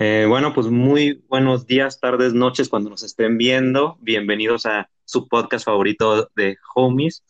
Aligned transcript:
Eh, 0.00 0.26
bueno, 0.28 0.54
pues 0.54 0.68
muy 0.68 1.24
buenos 1.28 1.66
días, 1.66 1.98
tardes, 1.98 2.32
noches 2.32 2.68
cuando 2.68 2.88
nos 2.88 3.02
estén 3.02 3.36
viendo. 3.36 3.98
Bienvenidos 4.00 4.64
a 4.64 4.88
su 5.04 5.26
podcast 5.26 5.64
favorito 5.64 6.30
de 6.36 6.56
Homies. 6.76 7.24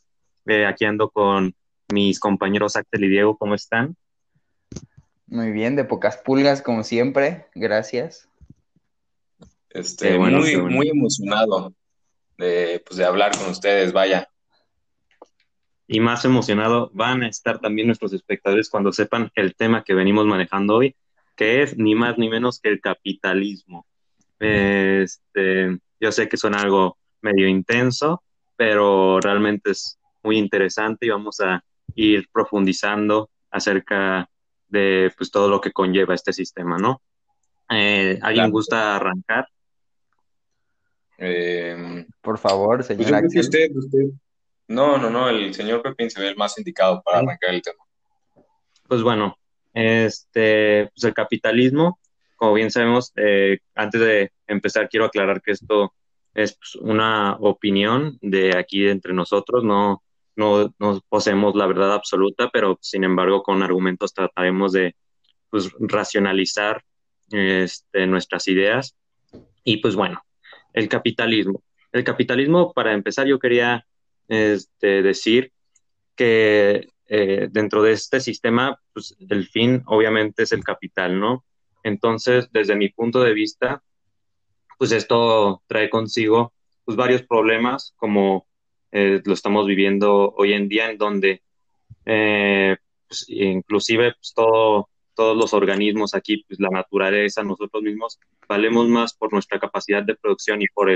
Eh, 0.45 0.67
aquí 0.67 0.85
ando 0.85 1.09
con 1.09 1.55
mis 1.91 2.21
compañeros 2.21 2.77
Axel 2.77 3.05
y 3.05 3.09
Diego. 3.09 3.39
¿Cómo 3.39 3.55
están? 3.55 3.97
Muy 5.27 5.51
bien, 5.51 5.77
de 5.77 5.85
pocas 5.85 6.19
pulgas, 6.19 6.61
como 6.61 6.85
siempre. 6.85 7.47
Gracias. 7.55 8.29
Este, 9.71 10.19
muy, 10.19 10.59
muy 10.59 10.91
emocionado 10.91 11.73
de, 12.37 12.83
pues, 12.87 12.99
de 12.99 13.07
hablar 13.07 13.35
con 13.35 13.49
ustedes, 13.49 13.95
vaya. 13.95 14.29
Y 15.87 16.01
más 16.01 16.23
emocionado 16.27 16.91
van 16.93 17.23
a 17.23 17.29
estar 17.31 17.61
también 17.61 17.87
nuestros 17.87 18.13
espectadores 18.13 18.69
cuando 18.69 18.93
sepan 18.93 19.31
el 19.37 19.55
tema 19.55 19.85
que 19.85 19.95
venimos 19.95 20.27
manejando 20.27 20.75
hoy, 20.77 20.95
que 21.39 21.63
es 21.63 21.79
ni 21.79 21.95
más 21.95 22.19
ni 22.19 22.29
menos 22.29 22.59
que 22.59 22.69
el 22.69 22.81
capitalismo. 22.81 23.87
Este, 24.41 25.79
yo 26.01 26.11
sé 26.11 26.29
que 26.29 26.37
suena 26.37 26.61
algo 26.61 26.99
medio 27.23 27.47
intenso, 27.47 28.25
pero 28.57 29.21
realmente 29.21 29.71
es 29.71 30.01
muy 30.25 30.37
interesante 30.37 31.07
y 31.07 31.11
vamos 31.11 31.39
a 31.41 31.63
ir 31.95 32.29
profundizando 32.33 33.31
acerca 33.53 34.29
de 34.67 35.13
pues, 35.17 35.31
todo 35.31 35.49
lo 35.49 35.61
que 35.61 35.71
conlleva 35.71 36.13
este 36.13 36.33
sistema, 36.33 36.77
¿no? 36.77 37.01
Eh, 37.71 38.19
¿Alguien 38.21 38.51
gusta 38.51 38.97
arrancar? 38.97 39.47
Em, 41.19 42.05
Por 42.21 42.39
favor, 42.39 42.79
pues 42.79 42.89
señor 42.89 43.25
usted, 43.27 43.71
No, 44.67 44.99
no, 44.99 45.09
no, 45.09 45.29
el 45.29 45.55
señor 45.55 45.83
Pepín 45.83 46.11
se 46.11 46.21
ve 46.21 46.29
el 46.29 46.37
más 46.37 46.59
indicado 46.59 47.01
para 47.03 47.19
arrancar 47.19 47.55
el 47.55 47.63
tema. 47.63 47.85
Pues 48.89 49.03
bueno, 49.03 49.37
este, 49.79 50.91
pues 50.93 51.05
el 51.05 51.15
capitalismo, 51.15 52.01
como 52.37 52.55
bien 52.55 52.73
sabemos, 52.73 53.13
eh, 53.15 53.59
antes 53.77 54.01
de 54.01 54.33
empezar 54.49 54.89
quiero 54.89 55.07
aclarar 55.07 55.41
que 55.41 55.53
esto 55.53 55.95
es 56.35 56.55
pues, 56.55 56.75
una 56.83 57.37
opinión 57.39 58.19
de 58.21 58.57
aquí 58.57 58.89
entre 58.89 59.13
nosotros, 59.13 59.63
no, 59.63 60.03
no, 60.35 60.75
poseemos 61.09 61.55
la 61.55 61.67
verdad 61.67 61.93
absoluta, 61.93 62.51
pero 62.53 62.77
sin 62.81 63.05
embargo 63.05 63.45
con 63.45 63.63
argumentos 63.63 64.13
trataremos 64.13 64.73
de 64.73 64.97
pues, 65.49 65.71
racionalizar 65.79 66.83
este, 67.31 68.09
nuestras 68.09 68.49
ideas. 68.49 68.97
Y 69.63 69.77
pues 69.77 69.95
bueno, 69.95 70.25
el 70.73 70.89
capitalismo. 70.89 71.63
El 71.93 72.03
capitalismo, 72.03 72.73
para 72.73 72.95
empezar, 72.95 73.29
yo 73.29 73.39
quería 73.39 73.87
este, 74.27 75.03
decir 75.03 75.53
que 76.17 76.89
eh, 77.09 77.49
dentro 77.51 77.83
de 77.83 77.93
este 77.93 78.21
sistema, 78.21 78.79
pues 78.93 79.17
el 79.29 79.47
fin 79.49 79.83
obviamente 79.87 80.43
es 80.43 80.53
el 80.53 80.63
capital, 80.63 81.19
¿no? 81.19 81.45
Entonces, 81.83 82.49
desde 82.53 82.77
mi 82.77 82.91
punto 82.91 83.21
de 83.23 83.33
vista, 83.33 83.83
pues 84.79 84.93
esto 84.93 85.63
trae 85.67 85.91
consigo 85.91 86.53
pues 86.85 86.97
varios 86.97 87.23
problemas, 87.23 87.95
como 87.97 88.47
eh, 88.93 89.21
lo 89.25 89.35
estamos 89.35 89.67
viviendo 89.67 90.33
hoy 90.37 90.53
en 90.53 90.69
día, 90.69 90.91
en 90.91 90.99
donde 90.99 91.43
eh, 92.07 92.77
pues, 93.07 93.27
inclusive 93.29 94.15
pues, 94.15 94.33
todo, 94.35 94.89
todos 95.15 95.37
los 95.37 95.53
organismos 95.53 96.15
aquí, 96.15 96.45
pues 96.47 96.61
la 96.61 96.71
naturaleza, 96.71 97.43
nosotros 97.43 97.83
mismos, 97.83 98.19
valemos 98.49 98.89
más 98.89 99.15
por 99.15 99.33
nuestra 99.33 99.59
capacidad 99.59 100.03
de 100.03 100.15
producción 100.15 100.63
y 100.63 100.69
por 100.69 100.91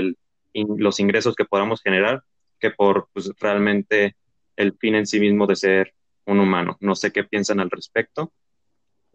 los 0.53 0.99
ingresos 0.99 1.35
que 1.35 1.45
podamos 1.45 1.81
generar 1.81 2.23
que 2.59 2.71
por 2.71 3.09
realmente 3.39 4.15
el 4.55 4.77
fin 4.77 4.95
en 4.95 5.05
sí 5.05 5.19
mismo 5.19 5.47
de 5.47 5.55
ser 5.55 5.93
un 6.25 6.39
humano. 6.39 6.77
No 6.79 6.95
sé 6.95 7.11
qué 7.11 7.23
piensan 7.23 7.59
al 7.59 7.69
respecto. 7.69 8.31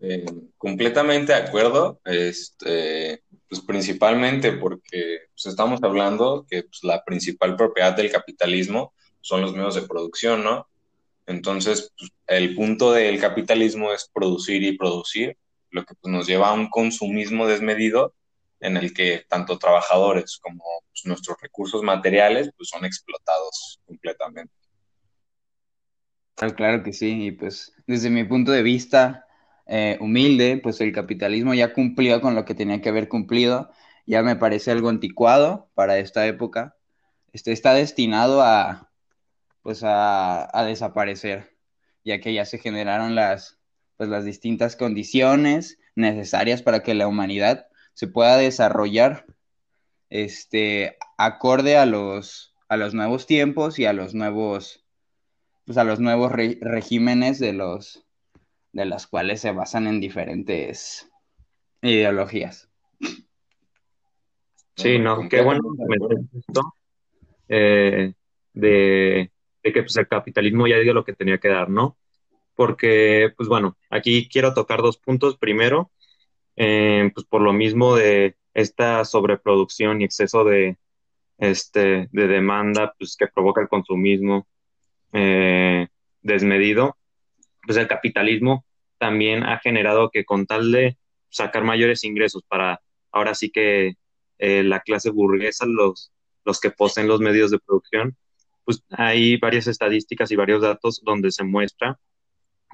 Eh, 0.01 0.25
completamente 0.57 1.33
de 1.33 1.39
acuerdo, 1.39 2.01
este, 2.05 3.25
pues 3.49 3.61
principalmente 3.63 4.53
porque 4.53 5.23
pues, 5.35 5.47
estamos 5.47 5.83
hablando 5.83 6.47
que 6.49 6.63
pues, 6.63 6.85
la 6.85 7.03
principal 7.05 7.57
propiedad 7.57 7.97
del 7.97 8.13
capitalismo 8.13 8.95
son 9.21 9.41
los 9.41 9.55
medios 9.55 9.75
de 9.75 9.83
producción, 9.83 10.45
¿no? 10.45 10.69
Entonces, 11.27 11.93
pues, 11.99 12.11
el 12.29 12.55
punto 12.55 12.93
del 12.93 13.21
capitalismo 13.21 13.93
es 13.93 14.09
producir 14.13 14.63
y 14.63 14.79
producir, 14.79 15.37
lo 15.71 15.85
que 15.85 15.95
pues, 16.01 16.13
nos 16.13 16.27
lleva 16.27 16.51
a 16.51 16.55
un 16.55 16.71
consumismo 16.71 17.47
desmedido 17.47 18.15
en 18.61 18.77
el 18.77 18.95
que 18.95 19.25
tanto 19.29 19.59
trabajadores 19.59 20.39
como 20.39 20.65
nuestros 21.05 21.37
recursos 21.41 21.83
materiales 21.83 22.51
pues, 22.57 22.69
son 22.69 22.85
explotados 22.85 23.81
completamente. 23.85 24.53
Claro 26.39 26.85
que 26.85 26.93
sí, 26.93 27.27
y 27.27 27.31
pues 27.33 27.73
desde 27.89 28.11
mi 28.11 28.23
punto 28.23 28.53
de 28.53 28.63
vista 28.63 29.27
eh, 29.67 29.99
humilde, 30.01 30.61
pues 30.63 30.81
el 30.81 30.93
capitalismo 30.93 31.53
ya 31.53 31.73
cumplió 31.73 32.21
con 32.21 32.37
lo 32.37 32.45
que 32.45 32.55
tenía 32.55 32.81
que 32.81 32.91
haber 32.91 33.09
cumplido, 33.09 33.71
ya 34.07 34.23
me 34.23 34.37
parece 34.37 34.71
algo 34.71 34.89
anticuado 34.89 35.69
para 35.75 35.99
esta 35.99 36.27
época, 36.29 36.77
este, 37.33 37.51
está 37.51 37.75
destinado 37.75 38.41
a, 38.43 38.89
pues 39.63 39.81
a, 39.83 40.49
desaparecer, 40.65 41.57
ya 42.05 42.21
que 42.21 42.33
ya 42.33 42.45
se 42.45 42.59
generaron 42.59 43.17
las, 43.17 43.59
pues 43.97 44.09
las 44.09 44.25
distintas 44.25 44.77
condiciones 44.77 45.79
necesarias 45.97 46.63
para 46.63 46.85
que 46.85 46.95
la 46.95 47.09
humanidad 47.09 47.67
se 47.95 48.07
pueda 48.07 48.37
desarrollar 48.37 49.27
este, 50.09 50.99
acorde 51.17 51.77
a 51.77 51.85
los, 51.85 52.55
a 52.69 52.77
los 52.77 52.95
nuevos 52.95 53.27
tiempos 53.27 53.81
y 53.81 53.87
a 53.87 53.93
los 53.93 54.15
nuevos 54.15 54.88
pues, 55.69 55.77
a 55.77 55.85
los 55.85 56.01
nuevos 56.01 56.33
regímenes 56.33 57.39
de 57.39 57.53
los 57.53 58.03
de 58.73 58.87
las 58.87 59.07
cuales 59.07 59.43
se 59.43 59.53
basan 59.53 59.87
en 59.87 60.01
diferentes 60.01 61.11
ideologías. 61.83 62.71
Sí, 64.77 64.99
no, 64.99 65.29
qué 65.29 65.43
bueno 65.43 65.61
esto 66.39 66.75
eh, 67.49 68.15
de, 68.55 69.31
que 69.63 69.83
pues, 69.83 69.95
el 69.99 70.09
capitalismo 70.09 70.67
ya 70.67 70.79
dio 70.79 70.95
lo 70.95 71.05
que 71.05 71.13
tenía 71.13 71.37
que 71.37 71.49
dar, 71.49 71.69
¿no? 71.69 71.99
Porque, 72.55 73.35
pues 73.37 73.51
bueno, 73.51 73.77
aquí 73.91 74.27
quiero 74.27 74.55
tocar 74.55 74.81
dos 74.81 74.97
puntos. 74.97 75.37
Primero, 75.37 75.91
eh, 76.57 77.11
pues 77.15 77.27
por 77.27 77.43
lo 77.43 77.53
mismo 77.53 77.95
de 77.95 78.37
esta 78.55 79.05
sobreproducción 79.05 80.01
y 80.01 80.05
exceso 80.05 80.45
de, 80.45 80.79
este, 81.37 82.09
de 82.11 82.27
demanda, 82.27 82.95
pues 82.99 83.17
que 83.19 83.27
provoca 83.27 83.61
el 83.61 83.69
consumismo, 83.69 84.47
eh, 85.13 85.89
desmedido, 86.23 86.97
pues 87.67 87.79
el 87.79 87.89
capitalismo 87.89 88.65
también 88.99 89.45
ha 89.45 89.59
generado 89.59 90.11
que 90.11 90.25
con 90.25 90.47
tal 90.47 90.73
de 90.73 90.99
sacar 91.31 91.65
mayores 91.65 92.05
ingresos 92.05 92.43
para 92.49 92.81
ahora 93.13 93.35
sí 93.35 93.51
que 93.51 93.95
eh, 94.39 94.63
la 94.63 94.81
clase 94.81 95.11
burguesa, 95.11 95.67
los, 95.67 96.13
los 96.45 96.61
que 96.61 96.71
poseen 96.71 97.09
los 97.09 97.21
medios 97.21 97.51
de 97.51 97.59
producción, 97.59 98.17
pues 98.65 98.83
hay 98.91 99.37
varias 99.39 99.67
estadísticas 99.67 100.31
y 100.31 100.37
varios 100.37 100.63
datos 100.63 101.01
donde 101.05 101.31
se 101.31 101.45
muestra 101.45 101.99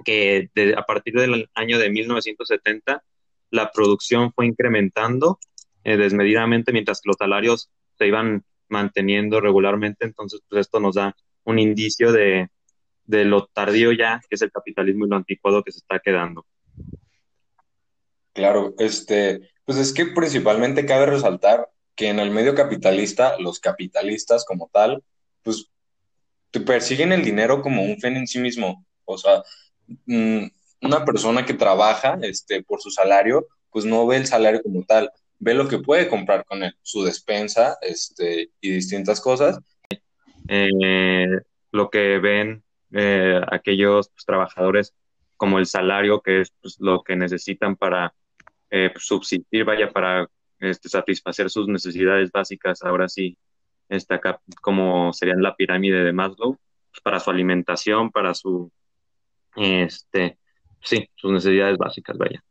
que 0.04 0.50
a 0.76 0.82
partir 0.82 1.14
del 1.14 1.48
año 1.54 1.78
de 1.78 1.90
1970 1.90 3.04
la 3.50 3.70
producción 3.70 4.32
fue 4.32 4.46
incrementando 4.46 5.38
eh, 5.84 5.96
desmedidamente 5.96 6.72
mientras 6.72 7.00
que 7.00 7.08
los 7.08 7.16
salarios 7.16 7.70
se 7.96 8.08
iban 8.08 8.44
manteniendo 8.68 9.40
regularmente, 9.40 10.04
entonces 10.04 10.40
pues 10.48 10.62
esto 10.62 10.80
nos 10.80 10.96
da 10.96 11.14
un 11.44 11.58
indicio 11.58 12.12
de, 12.12 12.48
lo 13.06 13.46
tardío 13.46 13.92
ya 13.92 14.20
que 14.28 14.34
es 14.34 14.42
el 14.42 14.50
capitalismo 14.50 15.06
y 15.06 15.08
lo 15.08 15.16
anticuado 15.16 15.62
que 15.62 15.72
se 15.72 15.78
está 15.78 16.00
quedando. 16.00 16.46
Claro, 18.32 18.74
este, 18.78 19.50
pues 19.64 19.78
es 19.78 19.92
que 19.92 20.06
principalmente 20.06 20.86
cabe 20.86 21.06
resaltar 21.06 21.68
que 21.94 22.08
en 22.08 22.18
el 22.18 22.30
medio 22.30 22.54
capitalista, 22.54 23.38
los 23.38 23.60
capitalistas 23.60 24.44
como 24.44 24.68
tal, 24.72 25.04
pues 25.42 25.70
te 26.50 26.60
persiguen 26.60 27.12
el 27.12 27.24
dinero 27.24 27.62
como 27.62 27.82
un 27.82 28.00
fin 28.00 28.16
en 28.16 28.26
sí 28.26 28.40
mismo. 28.40 28.84
O 29.04 29.18
sea, 29.18 29.42
mm, 30.06 30.46
una 30.82 31.04
persona 31.04 31.44
que 31.44 31.54
trabaja 31.54 32.18
este, 32.22 32.62
por 32.62 32.80
su 32.80 32.90
salario, 32.90 33.46
pues 33.70 33.84
no 33.84 34.06
ve 34.06 34.16
el 34.16 34.26
salario 34.26 34.62
como 34.62 34.84
tal, 34.84 35.10
ve 35.38 35.54
lo 35.54 35.68
que 35.68 35.78
puede 35.78 36.08
comprar 36.08 36.44
con 36.44 36.62
él, 36.62 36.74
su 36.82 37.04
despensa 37.04 37.76
este, 37.82 38.50
y 38.60 38.70
distintas 38.70 39.20
cosas, 39.20 39.58
eh, 40.48 41.40
lo 41.72 41.90
que 41.90 42.18
ven 42.18 42.62
eh, 42.92 43.40
aquellos 43.50 44.08
pues, 44.08 44.24
trabajadores 44.24 44.94
como 45.36 45.58
el 45.58 45.66
salario, 45.66 46.20
que 46.20 46.42
es 46.42 46.52
pues, 46.60 46.76
lo 46.78 47.02
que 47.02 47.16
necesitan 47.16 47.76
para 47.76 48.14
eh, 48.70 48.90
pues, 48.92 49.04
subsistir, 49.06 49.64
vaya, 49.64 49.90
para 49.90 50.28
este, 50.60 50.88
satisfacer 50.88 51.50
sus 51.50 51.68
necesidades 51.68 52.30
básicas, 52.30 52.82
ahora 52.82 53.08
sí, 53.08 53.36
está 53.88 54.16
acá 54.16 54.40
como 54.62 55.12
serían 55.12 55.42
la 55.42 55.56
pirámide 55.56 56.04
de 56.04 56.12
Maslow, 56.12 56.58
para 57.02 57.20
su 57.20 57.30
alimentación, 57.30 58.10
para 58.10 58.34
su, 58.34 58.70
este, 59.56 60.38
sí, 60.80 61.08
sus 61.16 61.32
necesidades 61.32 61.76
básicas, 61.76 62.16
vaya. 62.16 62.42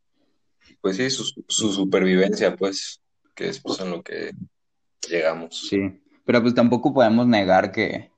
Pues 0.82 0.98
sí, 0.98 1.10
su, 1.10 1.24
su 1.48 1.72
supervivencia, 1.72 2.56
pues, 2.56 3.02
que 3.34 3.48
es 3.48 3.60
pues, 3.62 3.80
en 3.80 3.92
lo 3.92 4.04
que 4.04 4.32
llegamos. 5.10 5.68
Sí. 5.70 6.03
Pero 6.26 6.42
pues 6.42 6.56
tampoco 6.56 6.94
podemos 6.94 7.28
negar 7.28 7.72
que, 7.72 8.12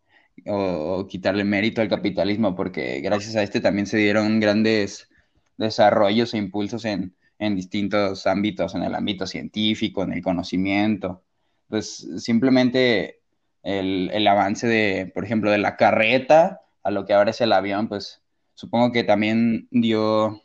o, 0.46 1.08
quitarle 1.08 1.44
mérito 1.44 1.82
al 1.82 1.90
capitalismo, 1.90 2.56
porque 2.56 3.02
gracias 3.02 3.36
a 3.36 3.44
este 3.44 3.62
también 3.62 3.88
se 3.88 3.98
dieron 3.98 4.40
grandes 4.40 5.10
desarrollos 5.58 6.34
e 6.34 6.38
impulsos 6.38 6.86
en, 6.86 7.16
en 7.40 7.56
distintos 7.56 8.28
ámbitos, 8.28 8.76
en 8.76 8.84
el 8.84 8.96
ámbito 8.96 9.26
científico, 9.26 10.04
en 10.04 10.14
el 10.14 10.22
conocimiento. 10.22 11.24
Pues 11.68 12.08
simplemente 12.18 13.20
el, 13.64 14.12
el 14.14 14.28
avance 14.28 14.68
de, 14.68 15.12
por 15.14 15.26
ejemplo, 15.26 15.52
de 15.52 15.58
la 15.58 15.76
carreta 15.76 16.62
a 16.84 16.92
lo 16.92 17.06
que 17.06 17.14
ahora 17.14 17.32
es 17.32 17.42
el 17.42 17.52
avión, 17.52 17.88
pues 17.88 18.22
supongo 18.54 18.92
que 18.92 19.04
también 19.04 19.68
dio, 19.72 20.44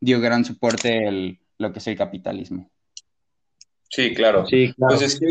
dio 0.00 0.20
gran 0.20 0.44
soporte 0.44 1.06
el, 1.06 1.38
lo 1.58 1.72
que 1.72 1.78
es 1.80 1.86
el 1.86 1.96
capitalismo. 1.96 2.70
Sí, 3.90 4.14
claro. 4.14 4.46
Sí, 4.46 4.72
Pues 4.76 5.02
es 5.02 5.20
que 5.20 5.26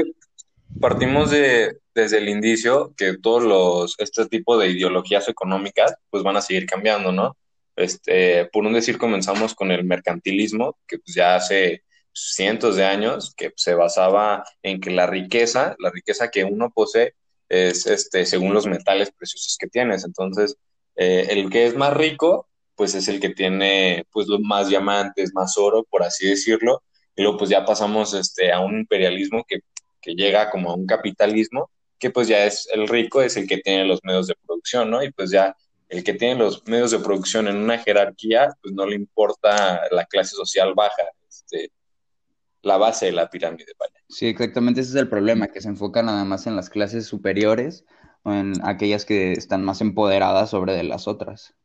partimos 0.80 1.32
de, 1.32 1.78
desde 1.94 2.18
el 2.18 2.30
indicio 2.30 2.94
que 2.96 3.18
todos 3.18 3.44
los, 3.44 3.96
este 4.00 4.26
tipo 4.28 4.58
de 4.58 4.70
ideologías 4.70 5.28
económicas 5.30 5.96
pues 6.10 6.24
van 6.24 6.38
a 6.38 6.42
seguir 6.42 6.66
cambiando, 6.66 7.12
¿no? 7.12 7.36
Este, 7.76 8.46
por 8.46 8.66
un 8.66 8.74
decir, 8.74 8.98
comenzamos 8.98 9.54
con 9.54 9.72
el 9.72 9.84
mercantilismo, 9.84 10.78
que 10.88 10.98
pues 11.00 11.16
ya 11.16 11.36
hace 11.36 11.84
cientos 12.14 12.76
de 12.76 12.86
años, 12.86 13.34
que 13.36 13.52
se 13.56 13.76
basaba 13.76 14.44
en 14.64 14.82
que 14.82 14.90
la 14.90 15.06
riqueza, 15.06 15.76
la 15.80 15.92
riqueza 15.92 16.30
que 16.30 16.44
uno 16.44 16.72
posee, 16.74 17.14
es 17.50 17.86
este, 17.86 18.26
según 18.26 18.54
los 18.54 18.66
metales 18.66 19.12
preciosos 19.12 19.58
que 19.60 19.68
tienes. 19.68 20.04
Entonces, 20.04 20.58
eh, 20.96 21.28
el 21.30 21.50
que 21.50 21.68
es 21.68 21.76
más 21.76 21.94
rico, 21.94 22.48
pues 22.76 22.96
es 22.96 23.08
el 23.08 23.20
que 23.20 23.30
tiene 23.30 24.06
pues 24.12 24.28
los 24.28 24.42
más 24.42 24.70
diamantes, 24.70 25.34
más 25.34 25.58
oro, 25.58 25.84
por 25.90 26.04
así 26.04 26.28
decirlo. 26.28 26.84
Y 27.16 27.24
luego 27.24 27.38
pues 27.38 27.50
ya 27.50 27.66
pasamos 27.66 28.14
este, 28.14 28.52
a 28.52 28.60
un 28.60 28.80
imperialismo 28.80 29.44
que, 29.48 29.60
que 30.02 30.14
llega 30.14 30.50
como 30.50 30.72
a 30.72 30.76
un 30.76 30.86
capitalismo, 30.86 31.70
que 32.00 32.12
pues 32.12 32.28
ya 32.28 32.46
es 32.46 32.68
el 32.72 32.88
rico, 32.88 33.22
es 33.22 33.38
el 33.38 33.48
que 33.48 33.58
tiene 33.58 33.86
los 33.86 34.00
medios 34.04 34.28
de 34.28 34.36
producción, 34.46 34.90
¿no? 34.90 35.04
Y 35.04 35.12
pues 35.12 35.32
ya 35.32 35.56
el 35.90 36.04
que 36.04 36.14
tiene 36.14 36.36
los 36.36 36.66
medios 36.68 36.92
de 36.92 37.00
producción 37.00 37.48
en 37.48 37.58
una 37.58 37.80
jerarquía, 37.80 38.54
pues 38.62 38.74
no 38.74 38.86
le 38.86 38.96
importa 38.96 39.82
la 39.92 40.06
clase 40.06 40.36
social 40.36 40.74
baja, 40.76 41.04
este, 41.28 41.72
la 42.62 42.78
base 42.78 43.08
de 43.08 43.14
la 43.14 43.30
pirámide, 43.30 43.74
vaya. 43.80 43.94
Sí, 44.10 44.28
exactamente, 44.28 44.82
ese 44.82 44.92
es 44.92 44.96
el 44.96 45.10
problema, 45.10 45.48
que 45.48 45.62
se 45.62 45.70
enfoca 45.70 46.04
nada 46.04 46.26
más 46.26 46.48
en 46.48 46.56
las 46.56 46.70
clases 46.70 47.06
superiores 47.06 47.86
o 48.24 48.34
en 48.34 48.54
aquellas 48.64 49.06
que 49.06 49.32
están 49.32 49.64
más 49.64 49.82
empoderadas 49.82 50.50
sobre 50.50 50.74
de 50.74 50.84
las 50.84 51.08
otras. 51.08 51.56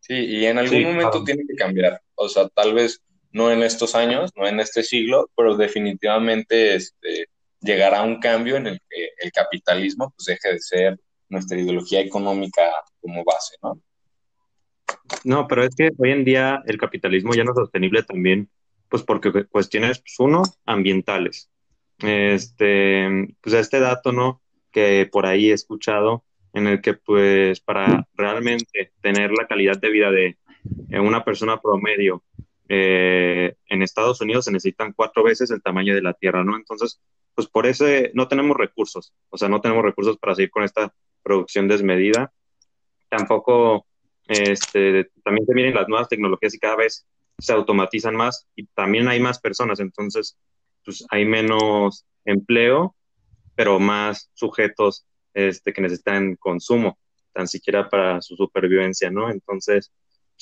Sí, 0.00 0.14
y 0.14 0.46
en 0.46 0.58
algún 0.58 0.82
momento 0.82 1.22
tiene 1.22 1.44
que 1.46 1.54
cambiar, 1.54 2.02
o 2.16 2.28
sea, 2.28 2.48
tal 2.48 2.74
vez 2.74 3.02
no 3.32 3.50
en 3.50 3.62
estos 3.62 3.94
años, 3.94 4.30
no 4.36 4.46
en 4.46 4.60
este 4.60 4.82
siglo, 4.82 5.30
pero 5.36 5.56
definitivamente 5.56 6.74
este, 6.74 7.26
llegará 7.60 8.02
un 8.02 8.20
cambio 8.20 8.56
en 8.56 8.66
el 8.66 8.80
que 8.88 9.10
el 9.18 9.32
capitalismo 9.32 10.12
pues 10.16 10.26
deje 10.26 10.54
de 10.54 10.60
ser 10.60 11.00
nuestra 11.28 11.58
ideología 11.58 12.00
económica 12.00 12.62
como 13.00 13.24
base, 13.24 13.56
¿no? 13.62 13.80
No, 15.24 15.48
pero 15.48 15.64
es 15.64 15.74
que 15.74 15.90
hoy 15.96 16.10
en 16.10 16.24
día 16.24 16.62
el 16.66 16.78
capitalismo 16.78 17.34
ya 17.34 17.44
no 17.44 17.52
es 17.52 17.56
sostenible 17.56 18.02
también 18.02 18.50
pues 18.88 19.02
porque 19.04 19.46
cuestiones, 19.46 20.00
pues 20.00 20.16
uno, 20.18 20.42
ambientales. 20.66 21.50
Este, 22.00 23.08
pues 23.40 23.54
este 23.54 23.80
dato, 23.80 24.12
¿no? 24.12 24.42
Que 24.70 25.08
por 25.10 25.24
ahí 25.24 25.50
he 25.50 25.54
escuchado, 25.54 26.24
en 26.52 26.66
el 26.66 26.82
que 26.82 26.92
pues 26.92 27.60
para 27.60 28.06
realmente 28.12 28.92
tener 29.00 29.30
la 29.32 29.46
calidad 29.46 29.80
de 29.80 29.90
vida 29.90 30.10
de 30.10 30.36
una 31.00 31.24
persona 31.24 31.58
promedio 31.58 32.22
eh, 32.74 33.54
en 33.66 33.82
Estados 33.82 34.22
Unidos 34.22 34.46
se 34.46 34.50
necesitan 34.50 34.94
cuatro 34.94 35.22
veces 35.22 35.50
el 35.50 35.60
tamaño 35.60 35.94
de 35.94 36.00
la 36.00 36.14
Tierra, 36.14 36.42
¿no? 36.42 36.56
Entonces, 36.56 36.98
pues 37.34 37.46
por 37.46 37.66
eso 37.66 37.84
no 38.14 38.28
tenemos 38.28 38.56
recursos, 38.56 39.12
o 39.28 39.36
sea, 39.36 39.50
no 39.50 39.60
tenemos 39.60 39.84
recursos 39.84 40.16
para 40.16 40.34
seguir 40.34 40.50
con 40.50 40.62
esta 40.62 40.94
producción 41.22 41.68
desmedida. 41.68 42.32
Tampoco, 43.10 43.84
este, 44.26 45.10
también 45.22 45.46
se 45.46 45.52
vienen 45.52 45.74
las 45.74 45.86
nuevas 45.86 46.08
tecnologías 46.08 46.54
y 46.54 46.58
cada 46.58 46.76
vez 46.76 47.06
se 47.38 47.52
automatizan 47.52 48.16
más 48.16 48.48
y 48.56 48.64
también 48.68 49.06
hay 49.06 49.20
más 49.20 49.38
personas, 49.38 49.78
entonces 49.78 50.38
pues 50.82 51.04
hay 51.10 51.26
menos 51.26 52.06
empleo, 52.24 52.96
pero 53.54 53.80
más 53.80 54.30
sujetos 54.32 55.04
este, 55.34 55.74
que 55.74 55.82
necesitan 55.82 56.36
consumo, 56.36 56.98
tan 57.34 57.48
siquiera 57.48 57.90
para 57.90 58.22
su 58.22 58.34
supervivencia, 58.34 59.10
¿no? 59.10 59.30
Entonces, 59.30 59.92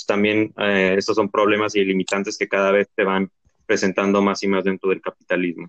pues 0.00 0.06
también 0.06 0.54
eh, 0.58 0.94
estos 0.96 1.16
son 1.16 1.30
problemas 1.30 1.74
y 1.76 1.84
limitantes 1.84 2.38
que 2.38 2.48
cada 2.48 2.70
vez 2.70 2.88
se 2.96 3.04
van 3.04 3.30
presentando 3.66 4.22
más 4.22 4.42
y 4.42 4.48
más 4.48 4.64
dentro 4.64 4.88
del 4.88 5.02
capitalismo. 5.02 5.68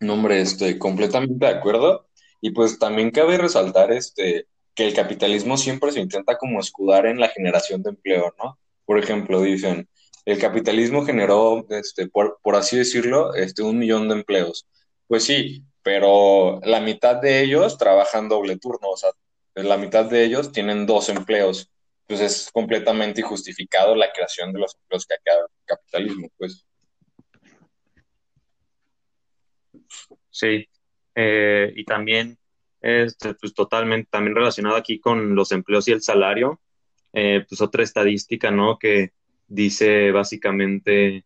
No, 0.00 0.14
hombre, 0.14 0.40
estoy 0.40 0.78
completamente 0.78 1.46
de 1.46 1.52
acuerdo. 1.52 2.08
Y 2.40 2.50
pues 2.50 2.80
también 2.80 3.12
cabe 3.12 3.38
resaltar 3.38 3.92
este, 3.92 4.46
que 4.74 4.84
el 4.88 4.94
capitalismo 4.94 5.56
siempre 5.56 5.92
se 5.92 6.00
intenta 6.00 6.36
como 6.36 6.58
escudar 6.58 7.06
en 7.06 7.20
la 7.20 7.28
generación 7.28 7.84
de 7.84 7.90
empleo, 7.90 8.34
¿no? 8.42 8.58
Por 8.84 8.98
ejemplo, 8.98 9.40
dicen, 9.42 9.88
el 10.24 10.38
capitalismo 10.38 11.04
generó, 11.04 11.64
este, 11.70 12.08
por, 12.08 12.40
así 12.54 12.76
decirlo, 12.76 13.32
este, 13.34 13.62
un 13.62 13.78
millón 13.78 14.08
de 14.08 14.16
empleos. 14.16 14.66
Pues 15.06 15.22
sí, 15.22 15.62
pero 15.84 16.58
la 16.64 16.80
mitad 16.80 17.16
de 17.16 17.42
ellos 17.42 17.78
trabajan 17.78 18.28
doble 18.28 18.56
turno, 18.56 18.88
o 18.88 18.96
sea, 18.96 19.10
la 19.54 19.76
mitad 19.76 20.06
de 20.06 20.24
ellos 20.24 20.50
tienen 20.50 20.84
dos 20.84 21.08
empleos. 21.08 21.70
Pues 22.12 22.20
es 22.20 22.50
completamente 22.52 23.22
injustificado 23.22 23.94
la 23.94 24.12
creación 24.12 24.52
de 24.52 24.60
los 24.60 24.76
empleos 24.76 25.06
que 25.06 25.14
ha 25.14 25.34
el 25.34 25.46
capitalismo, 25.64 26.28
pues. 26.36 26.66
Sí, 30.28 30.68
eh, 31.14 31.72
y 31.74 31.84
también, 31.86 32.36
este, 32.82 33.32
pues 33.32 33.54
totalmente, 33.54 34.10
también 34.10 34.36
relacionado 34.36 34.76
aquí 34.76 35.00
con 35.00 35.34
los 35.34 35.52
empleos 35.52 35.88
y 35.88 35.92
el 35.92 36.02
salario, 36.02 36.60
eh, 37.14 37.46
pues 37.48 37.62
otra 37.62 37.82
estadística, 37.82 38.50
¿no? 38.50 38.78
Que 38.78 39.12
dice 39.46 40.12
básicamente 40.12 41.24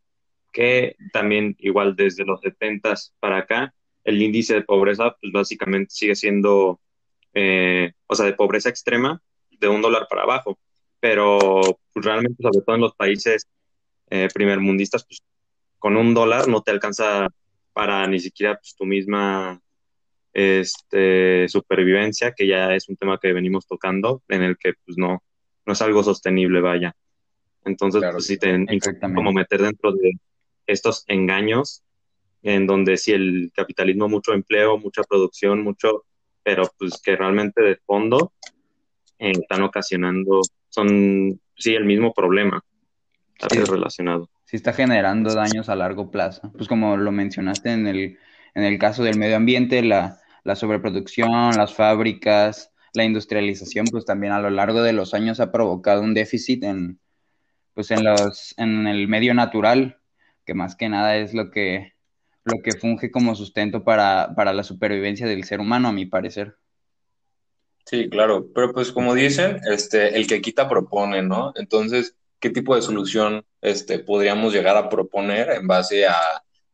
que 0.53 0.95
también 1.13 1.57
igual 1.59 1.97
desde 1.97 2.25
los 2.25 2.41
70 2.43 2.95
para 3.19 3.39
acá, 3.39 3.75
el 4.05 4.23
índice 4.23 4.55
de 4.55 4.63
pobreza, 4.63 5.17
pues 5.21 5.33
básicamente 5.33 5.91
sigue 5.91 6.15
siendo, 6.15 6.81
eh, 7.35 7.93
o 8.07 8.15
sea, 8.15 8.27
de 8.27 8.35
pobreza 8.35 8.69
extrema, 8.69 9.21
de 9.51 9.67
un 9.67 9.83
dólar 9.83 10.07
para 10.09 10.23
abajo, 10.23 10.61
pero 11.07 11.61
pues, 11.93 12.05
realmente, 12.05 12.43
sobre 12.43 12.63
todo 12.63 12.75
en 12.75 12.83
los 12.83 12.95
países 12.97 13.47
eh, 14.11 14.27
primermundistas, 14.35 15.05
pues 15.05 15.21
con 15.79 15.97
un 15.97 16.15
dólar 16.15 16.49
no 16.49 16.63
te 16.63 16.73
alcanza 16.73 17.29
para 17.73 18.05
ni 18.09 18.19
siquiera 18.19 18.57
pues, 18.57 18.75
tu 18.75 18.87
misma 18.87 19.61
este, 20.33 21.49
supervivencia, 21.49 22.33
que 22.33 22.49
ya 22.49 22.75
es 22.75 22.89
un 22.89 22.97
tema 22.97 23.21
que 23.23 23.33
venimos 23.33 23.69
tocando, 23.69 24.21
en 24.27 24.43
el 24.43 24.57
que 24.59 24.73
pues 24.85 24.99
no, 24.99 25.23
no 25.65 25.73
es 25.73 25.81
algo 25.81 26.03
sostenible, 26.03 26.61
vaya. 26.61 26.93
Entonces, 27.65 28.03
pues 28.11 28.27
sí, 28.27 28.37
te 28.37 28.67
como 29.15 29.33
meter 29.33 29.63
dentro 29.63 29.93
de 29.93 30.11
estos 30.67 31.05
engaños 31.07 31.85
en 32.43 32.67
donde 32.67 32.97
sí 32.97 33.13
el 33.13 33.53
capitalismo, 33.55 34.09
mucho 34.09 34.33
empleo, 34.33 34.77
mucha 34.77 35.05
producción, 35.05 35.63
mucho, 35.63 36.05
pero 36.43 36.69
pues 36.77 37.01
que 37.01 37.15
realmente 37.15 37.63
de 37.63 37.77
fondo 37.77 38.33
eh, 39.21 39.31
están 39.31 39.63
ocasionando, 39.63 40.41
son 40.77 41.41
sí 41.57 41.75
el 41.75 41.87
mismo 41.87 42.13
problema, 42.13 42.63
sí, 43.51 43.59
relacionado. 43.61 44.29
Sí 44.45 44.57
está 44.57 44.75
generando 44.75 45.35
daños 45.35 45.71
a 45.71 45.75
largo 45.75 46.11
plazo. 46.11 46.53
Pues 46.53 46.69
como 46.69 46.99
lo 46.99 47.13
mencionaste 47.13 47.73
en 47.73 47.87
el, 47.87 48.19
en 48.55 48.63
el 48.63 48.79
caso 48.79 49.03
del 49.03 49.19
medio 49.19 49.37
ambiente, 49.37 49.83
la, 49.83 50.19
la 50.45 50.55
sobreproducción, 50.55 51.57
las 51.57 51.75
fábricas, 51.75 52.73
la 52.93 53.05
industrialización, 53.05 53.87
pues 53.91 54.05
también 54.05 54.35
a 54.35 54.41
lo 54.41 54.51
largo 54.51 54.83
de 54.83 54.93
los 54.93 55.15
años 55.15 55.41
ha 55.41 55.51
provocado 55.51 56.03
un 56.03 56.13
déficit 56.13 56.63
en, 56.63 57.01
pues 57.73 57.91
en, 57.91 58.05
los, 58.05 58.55
en 58.59 58.87
el 58.87 59.09
medio 59.09 59.33
natural, 59.33 59.99
que 60.45 60.53
más 60.53 60.77
que 60.77 60.91
nada 60.91 61.17
es 61.17 61.33
lo 61.33 61.51
que, 61.51 61.95
lo 62.45 62.63
que 62.63 62.73
funge 62.73 63.11
como 63.11 63.35
sustento 63.35 63.83
para, 63.83 64.35
para 64.37 64.53
la 64.53 64.63
supervivencia 64.63 65.27
del 65.27 65.45
ser 65.45 65.61
humano, 65.61 65.89
a 65.89 65.93
mi 65.93 66.05
parecer. 66.05 66.59
Sí, 67.87 68.11
claro, 68.11 68.49
pero 68.55 68.73
pues 68.73 68.93
como 68.93 69.15
dicen, 69.15 69.61
este, 69.71 70.17
el 70.17 70.27
que 70.27 70.43
quita 70.43 70.69
propone, 70.69 71.23
¿no? 71.23 71.53
Entonces, 71.55 72.17
¿qué 72.41 72.51
tipo 72.51 72.75
de 72.75 72.83
solución 72.83 73.45
este, 73.61 74.01
podríamos 74.01 74.53
llegar 74.53 74.77
a 74.77 74.89
proponer 74.89 75.51
en 75.51 75.67
base 75.67 76.07
a 76.07 76.17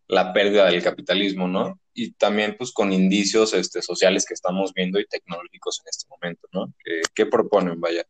la 0.08 0.32
pérdida 0.32 0.66
del 0.66 0.82
capitalismo, 0.82 1.46
¿no? 1.46 1.78
y 1.94 2.12
también 2.12 2.56
pues 2.56 2.72
con 2.72 2.92
indicios 2.92 3.52
este, 3.54 3.82
sociales 3.82 4.24
que 4.26 4.34
estamos 4.34 4.72
viendo 4.74 4.98
y 4.98 5.06
tecnológicos 5.06 5.80
en 5.80 5.88
este 5.88 6.06
momento, 6.08 6.48
¿no? 6.52 6.72
¿Qué, 7.14 7.26
proponen, 7.26 7.80
vaya? 7.80 8.04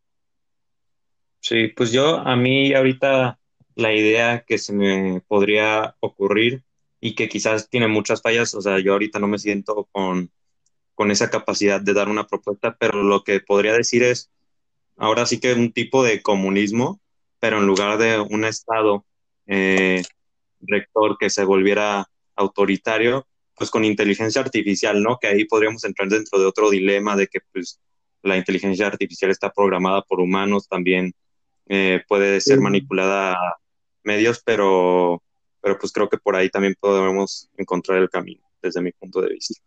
Sí, 1.40 1.68
pues 1.68 1.90
yo 1.90 2.18
a 2.18 2.36
mí 2.36 2.72
ahorita 2.74 3.38
la 3.74 3.94
idea 3.94 4.44
que 4.46 4.58
se 4.58 4.72
me 4.72 5.22
podría 5.26 5.96
ocurrir 6.00 6.62
y 7.00 7.14
que 7.14 7.28
quizás 7.28 7.68
tiene 7.68 7.88
muchas 7.88 8.22
fallas, 8.22 8.54
o 8.54 8.60
sea, 8.60 8.78
yo 8.78 8.92
ahorita 8.92 9.18
no 9.18 9.26
me 9.26 9.38
siento 9.38 9.88
con, 9.90 10.30
con 10.94 11.10
esa 11.10 11.30
capacidad 11.30 11.80
de 11.80 11.94
dar 11.94 12.08
una 12.08 12.26
propuesta, 12.26 12.76
pero 12.78 13.02
lo 13.02 13.24
que 13.24 13.40
podría 13.40 13.72
decir 13.72 14.02
es, 14.02 14.30
ahora 14.96 15.26
sí 15.26 15.40
que 15.40 15.54
un 15.54 15.72
tipo 15.72 16.04
de 16.04 16.22
comunismo, 16.22 17.00
pero 17.40 17.58
en 17.58 17.66
lugar 17.66 17.98
de 17.98 18.20
un 18.20 18.44
Estado 18.44 19.04
eh, 19.46 20.02
rector 20.60 21.16
que 21.18 21.30
se 21.30 21.44
volviera 21.44 22.08
autoritario, 22.36 23.26
pues 23.56 23.70
con 23.70 23.84
inteligencia 23.84 24.40
artificial, 24.40 25.02
¿no? 25.02 25.18
Que 25.20 25.28
ahí 25.28 25.44
podríamos 25.44 25.84
entrar 25.84 26.08
dentro 26.08 26.38
de 26.38 26.46
otro 26.46 26.70
dilema 26.70 27.16
de 27.16 27.26
que 27.26 27.40
pues 27.52 27.80
la 28.22 28.36
inteligencia 28.36 28.86
artificial 28.86 29.30
está 29.30 29.52
programada 29.52 30.02
por 30.02 30.20
humanos, 30.20 30.68
también 30.68 31.12
eh, 31.66 32.02
puede 32.08 32.40
ser 32.40 32.60
manipulada 32.60 33.36
medios, 34.04 34.42
pero, 34.44 35.22
pero 35.60 35.78
pues 35.78 35.92
creo 35.92 36.08
que 36.08 36.18
por 36.18 36.36
ahí 36.36 36.48
también 36.48 36.76
podemos 36.78 37.48
encontrar 37.56 37.98
el 37.98 38.10
camino, 38.10 38.42
desde 38.60 38.82
mi 38.82 38.92
punto 38.92 39.20
de 39.20 39.30
vista. 39.30 39.60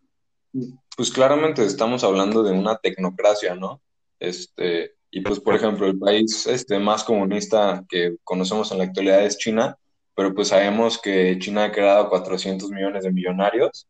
Pues 0.95 1.11
claramente 1.11 1.65
estamos 1.65 2.03
hablando 2.03 2.43
de 2.43 2.51
una 2.51 2.77
tecnocracia, 2.77 3.55
¿no? 3.55 3.81
Este, 4.19 4.95
y 5.11 5.21
pues, 5.21 5.39
por 5.39 5.55
ejemplo, 5.55 5.87
el 5.87 5.97
país 5.99 6.47
este, 6.47 6.79
más 6.79 7.03
comunista 7.03 7.83
que 7.89 8.15
conocemos 8.23 8.71
en 8.71 8.77
la 8.79 8.85
actualidad 8.85 9.23
es 9.23 9.37
China, 9.37 9.77
pero 10.15 10.33
pues 10.33 10.49
sabemos 10.49 10.99
que 10.99 11.37
China 11.39 11.65
ha 11.65 11.71
creado 11.71 12.09
400 12.09 12.69
millones 12.69 13.03
de 13.03 13.11
millonarios, 13.11 13.87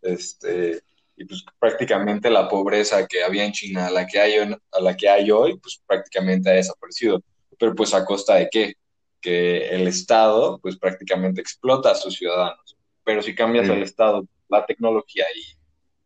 este, 0.00 0.80
y 1.16 1.24
pues 1.24 1.44
prácticamente 1.58 2.30
la 2.30 2.48
pobreza 2.48 3.06
que 3.06 3.22
había 3.22 3.44
en 3.44 3.52
China, 3.52 3.88
a 3.88 3.90
la 3.90 4.06
que 4.06 4.18
hay, 4.18 4.36
a 4.36 4.80
la 4.80 4.96
que 4.96 5.08
hay 5.08 5.30
hoy, 5.30 5.58
pues 5.58 5.80
prácticamente 5.86 6.48
ha 6.48 6.54
desaparecido. 6.54 7.22
Pero 7.58 7.74
pues 7.74 7.92
a 7.92 8.04
costa 8.04 8.36
de 8.36 8.48
qué? 8.50 8.74
Que 9.20 9.68
el 9.68 9.88
Estado 9.88 10.58
pues 10.60 10.78
prácticamente 10.78 11.40
explota 11.40 11.90
a 11.90 11.96
sus 11.96 12.14
ciudadanos. 12.14 12.76
Pero 13.04 13.20
si 13.20 13.34
cambias 13.34 13.68
el 13.68 13.82
Estado, 13.82 14.26
la 14.48 14.64
tecnología 14.64 15.24
y 15.34 15.57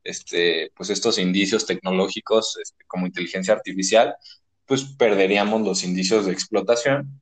este, 0.04 0.72
pues 0.76 0.90
estos 0.90 1.18
indicios 1.18 1.66
tecnológicos 1.66 2.58
este, 2.62 2.84
como 2.86 3.06
inteligencia 3.06 3.54
artificial, 3.54 4.14
pues 4.66 4.84
perderíamos 4.84 5.62
los 5.62 5.84
indicios 5.84 6.26
de 6.26 6.32
explotación. 6.32 7.20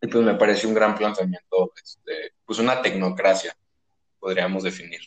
Y 0.00 0.08
pues 0.08 0.24
me 0.24 0.34
parece 0.34 0.66
un 0.66 0.74
gran 0.74 0.94
planteamiento, 0.94 1.72
este, 1.82 2.34
pues 2.44 2.58
una 2.58 2.82
tecnocracia, 2.82 3.56
podríamos 4.18 4.62
definir. 4.62 5.00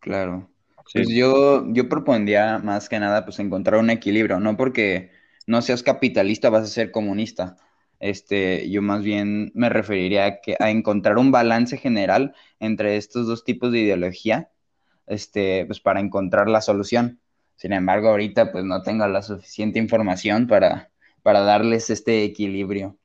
Claro. 0.00 0.50
Pues 0.92 1.08
yo, 1.08 1.66
yo 1.72 1.88
propondría 1.88 2.58
más 2.58 2.88
que 2.88 2.98
nada 2.98 3.24
pues 3.24 3.38
encontrar 3.38 3.78
un 3.78 3.90
equilibrio, 3.90 4.40
no 4.40 4.56
porque 4.56 5.10
no 5.46 5.60
seas 5.60 5.82
capitalista 5.82 6.50
vas 6.50 6.64
a 6.64 6.66
ser 6.66 6.90
comunista. 6.90 7.56
Este, 8.00 8.70
yo 8.70 8.80
más 8.80 9.02
bien 9.02 9.50
me 9.54 9.68
referiría 9.68 10.26
a, 10.26 10.40
que, 10.40 10.56
a 10.60 10.70
encontrar 10.70 11.18
un 11.18 11.30
balance 11.30 11.76
general 11.76 12.34
entre 12.60 12.96
estos 12.96 13.26
dos 13.26 13.44
tipos 13.44 13.72
de 13.72 13.80
ideología, 13.80 14.50
este, 15.08 15.64
pues 15.66 15.80
para 15.80 16.00
encontrar 16.00 16.48
la 16.48 16.60
solución. 16.60 17.20
Sin 17.56 17.72
embargo, 17.72 18.08
ahorita 18.08 18.52
pues 18.52 18.64
no 18.64 18.82
tengo 18.82 19.06
la 19.08 19.22
suficiente 19.22 19.78
información 19.78 20.46
para, 20.46 20.90
para 21.22 21.40
darles 21.40 21.90
este 21.90 22.24
equilibrio. 22.24 22.96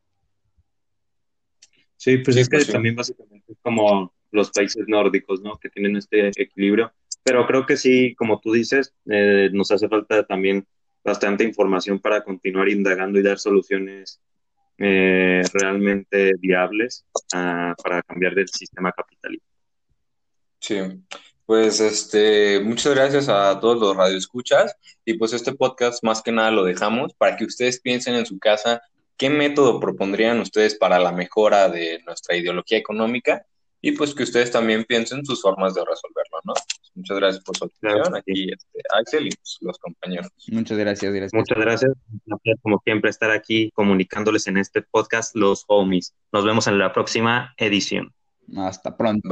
Sí, 1.98 2.18
pues 2.18 2.38
es 2.38 2.50
que 2.50 2.58
pues 2.58 2.72
también 2.72 2.96
básicamente 2.96 3.52
es 3.52 3.58
como 3.62 4.14
los 4.32 4.52
países 4.52 4.86
nórdicos, 4.88 5.42
¿no? 5.42 5.58
Que 5.58 5.70
tienen 5.70 5.96
este 5.96 6.32
equilibrio. 6.36 6.92
Pero 7.24 7.48
creo 7.48 7.66
que 7.66 7.78
sí, 7.78 8.14
como 8.16 8.42
tú 8.42 8.52
dices, 8.52 8.94
eh, 9.10 9.50
nos 9.54 9.72
hace 9.72 9.88
falta 9.88 10.24
también 10.26 10.68
bastante 11.04 11.44
información 11.44 12.00
para 12.00 12.24
continuar 12.24 12.70
indagando 12.70 13.20
y 13.20 13.24
dar 13.24 13.40
soluciones 13.40 14.22
eh, 14.78 15.42
realmente 15.54 16.34
viables 16.40 17.06
ah, 17.34 17.74
para 17.82 18.02
cambiar 18.02 18.36
del 18.36 18.50
sistema 18.50 18.92
capitalista. 18.92 19.48
Sí, 20.60 20.76
pues 21.54 21.80
este, 21.82 22.62
muchas 22.62 22.96
gracias 22.96 23.30
a 23.30 23.60
todos 23.60 23.80
los 23.80 23.96
radioescuchas 23.96 24.76
y 25.06 25.14
pues 25.20 25.34
este 25.34 25.54
podcast 25.54 26.04
más 26.04 26.24
que 26.24 26.32
nada 26.32 26.50
lo 26.50 26.64
dejamos 26.64 27.14
para 27.14 27.38
que 27.38 27.46
ustedes 27.46 27.80
piensen 27.80 28.16
en 28.16 28.26
su 28.26 28.40
casa 28.40 28.82
qué 29.18 29.30
método 29.30 29.80
propondrían 29.80 30.40
ustedes 30.40 30.74
para 30.74 30.98
la 30.98 31.12
mejora 31.12 31.70
de 31.70 32.02
nuestra 32.08 32.36
ideología 32.36 32.80
económica 32.80 33.46
y 33.82 33.92
pues 33.92 34.16
que 34.16 34.24
ustedes 34.24 34.50
también 34.50 34.84
piensen 34.84 35.24
sus 35.24 35.44
formas 35.44 35.76
de 35.76 35.82
resolverlo, 35.82 36.40
¿no? 36.44 36.54
Muchas 36.96 37.18
gracias 37.20 37.44
por 37.44 37.56
su 37.56 37.66
atención. 37.66 38.16
Aquí 38.16 38.52
este, 38.52 38.80
Axel 39.00 39.28
y 39.28 39.30
pues, 39.30 39.58
los 39.62 39.78
compañeros. 39.78 40.32
Muchas 40.48 40.80
gracias, 40.80 41.14
gracias. 41.14 41.34
Muchas 41.36 41.58
gracias. 41.60 41.92
Como 42.64 42.82
siempre, 42.84 43.12
estar 43.12 43.30
aquí 43.30 43.70
comunicándoles 43.76 44.48
en 44.48 44.58
este 44.58 44.82
podcast 44.82 45.36
los 45.36 45.66
homies. 45.68 46.16
Nos 46.32 46.46
vemos 46.46 46.66
en 46.66 46.80
la 46.80 46.92
próxima 46.92 47.54
edición. 47.58 48.12
Hasta 48.58 48.98
pronto. 48.98 49.30
Bye. 49.30 49.32